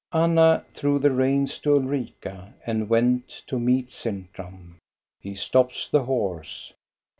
Anna 0.11 0.65
threw 0.69 0.97
the 0.97 1.11
reins 1.11 1.59
to 1.59 1.75
Ulrika 1.75 2.55
and 2.65 2.89
went 2.89 3.29
to 3.45 3.59
meet 3.59 3.91
Sintram. 3.91 4.79
He 5.19 5.35
stops 5.35 5.87
the 5.87 6.05
horse. 6.05 6.73